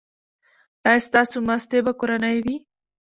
[0.87, 2.55] ایا ستاسو ماستې به کورنۍ وي؟